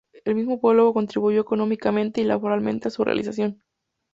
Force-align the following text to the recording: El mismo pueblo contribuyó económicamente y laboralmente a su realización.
El 0.25 0.33
mismo 0.33 0.59
pueblo 0.59 0.91
contribuyó 0.93 1.41
económicamente 1.41 2.21
y 2.21 2.23
laboralmente 2.23 2.87
a 2.87 2.91
su 2.91 3.03
realización. 3.03 3.61